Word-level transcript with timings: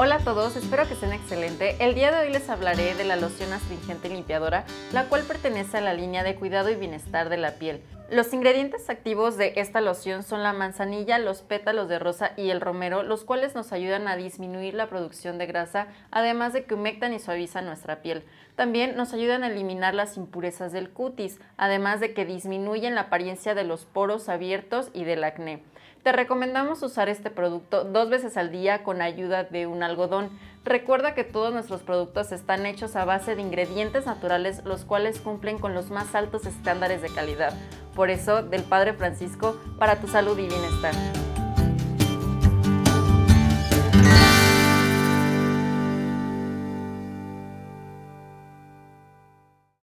a 0.00 0.18
todos, 0.18 0.56
espero 0.56 0.88
que 0.88 0.94
estén 0.94 1.12
excelente. 1.12 1.76
El 1.78 1.94
día 1.94 2.10
de 2.10 2.26
hoy 2.26 2.32
les 2.32 2.48
hablaré 2.48 2.94
de 2.94 3.04
la 3.04 3.16
loción 3.16 3.52
astringente 3.52 4.08
limpiadora, 4.08 4.64
la 4.92 5.04
cual 5.04 5.22
pertenece 5.22 5.76
a 5.76 5.82
la 5.82 5.92
línea 5.92 6.24
de 6.24 6.34
cuidado 6.34 6.70
y 6.70 6.74
bienestar 6.74 7.28
de 7.28 7.36
la 7.36 7.52
piel. 7.52 7.82
Los 8.10 8.34
ingredientes 8.34 8.90
activos 8.90 9.36
de 9.36 9.52
esta 9.54 9.80
loción 9.80 10.24
son 10.24 10.42
la 10.42 10.52
manzanilla, 10.52 11.20
los 11.20 11.42
pétalos 11.42 11.88
de 11.88 12.00
rosa 12.00 12.32
y 12.36 12.50
el 12.50 12.60
romero, 12.60 13.04
los 13.04 13.22
cuales 13.22 13.54
nos 13.54 13.70
ayudan 13.72 14.08
a 14.08 14.16
disminuir 14.16 14.74
la 14.74 14.88
producción 14.88 15.38
de 15.38 15.46
grasa, 15.46 15.86
además 16.10 16.52
de 16.52 16.64
que 16.64 16.74
humectan 16.74 17.14
y 17.14 17.20
suavizan 17.20 17.66
nuestra 17.66 18.02
piel. 18.02 18.24
También 18.56 18.96
nos 18.96 19.12
ayudan 19.12 19.44
a 19.44 19.46
eliminar 19.46 19.94
las 19.94 20.16
impurezas 20.16 20.72
del 20.72 20.90
cutis, 20.90 21.38
además 21.56 22.00
de 22.00 22.12
que 22.12 22.24
disminuyen 22.24 22.96
la 22.96 23.02
apariencia 23.02 23.54
de 23.54 23.62
los 23.62 23.84
poros 23.84 24.28
abiertos 24.28 24.90
y 24.92 25.04
del 25.04 25.22
acné. 25.22 25.62
Te 26.02 26.12
recomendamos 26.12 26.82
usar 26.82 27.10
este 27.10 27.30
producto 27.30 27.84
dos 27.84 28.08
veces 28.08 28.38
al 28.38 28.50
día 28.50 28.82
con 28.82 29.02
ayuda 29.02 29.44
de 29.44 29.66
un 29.66 29.82
algodón. 29.82 30.30
Recuerda 30.64 31.14
que 31.14 31.24
todos 31.24 31.54
nuestros 31.54 31.80
productos 31.80 32.32
están 32.32 32.66
hechos 32.66 32.94
a 32.94 33.06
base 33.06 33.34
de 33.34 33.40
ingredientes 33.40 34.04
naturales 34.04 34.62
los 34.64 34.84
cuales 34.84 35.18
cumplen 35.18 35.58
con 35.58 35.72
los 35.72 35.90
más 35.90 36.14
altos 36.14 36.44
estándares 36.44 37.00
de 37.00 37.08
calidad. 37.08 37.54
Por 37.94 38.10
eso, 38.10 38.42
del 38.42 38.62
Padre 38.62 38.92
Francisco, 38.92 39.56
para 39.78 40.00
tu 40.00 40.06
salud 40.06 40.38
y 40.38 40.46
bienestar. 40.46 40.94